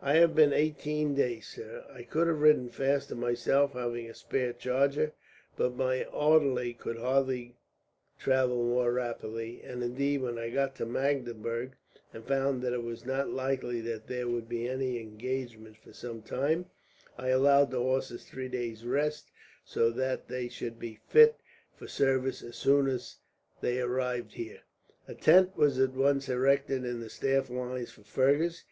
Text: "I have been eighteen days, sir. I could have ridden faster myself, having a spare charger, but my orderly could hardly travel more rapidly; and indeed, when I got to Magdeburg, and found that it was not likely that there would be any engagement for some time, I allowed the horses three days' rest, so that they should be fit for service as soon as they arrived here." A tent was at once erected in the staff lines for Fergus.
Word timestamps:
"I 0.00 0.14
have 0.18 0.36
been 0.36 0.52
eighteen 0.52 1.16
days, 1.16 1.48
sir. 1.48 1.84
I 1.92 2.04
could 2.04 2.28
have 2.28 2.40
ridden 2.42 2.68
faster 2.68 3.16
myself, 3.16 3.72
having 3.72 4.08
a 4.08 4.14
spare 4.14 4.52
charger, 4.52 5.14
but 5.56 5.74
my 5.74 6.04
orderly 6.04 6.74
could 6.74 6.96
hardly 6.98 7.56
travel 8.16 8.62
more 8.64 8.92
rapidly; 8.92 9.62
and 9.64 9.82
indeed, 9.82 10.22
when 10.22 10.38
I 10.38 10.50
got 10.50 10.76
to 10.76 10.86
Magdeburg, 10.86 11.72
and 12.12 12.24
found 12.24 12.62
that 12.62 12.72
it 12.72 12.84
was 12.84 13.04
not 13.04 13.30
likely 13.32 13.80
that 13.80 14.06
there 14.06 14.28
would 14.28 14.48
be 14.48 14.68
any 14.68 15.00
engagement 15.00 15.76
for 15.78 15.92
some 15.92 16.22
time, 16.22 16.66
I 17.18 17.30
allowed 17.30 17.72
the 17.72 17.82
horses 17.82 18.24
three 18.26 18.48
days' 18.48 18.86
rest, 18.86 19.28
so 19.64 19.90
that 19.90 20.28
they 20.28 20.46
should 20.46 20.78
be 20.78 21.00
fit 21.08 21.40
for 21.74 21.88
service 21.88 22.44
as 22.44 22.54
soon 22.54 22.86
as 22.86 23.16
they 23.60 23.80
arrived 23.80 24.34
here." 24.34 24.60
A 25.08 25.16
tent 25.16 25.56
was 25.56 25.80
at 25.80 25.94
once 25.94 26.28
erected 26.28 26.84
in 26.84 27.00
the 27.00 27.10
staff 27.10 27.50
lines 27.50 27.90
for 27.90 28.04
Fergus. 28.04 28.62